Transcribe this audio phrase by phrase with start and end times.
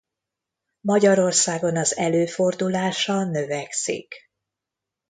[0.81, 4.15] Magyarországon az előfordulása növekszik.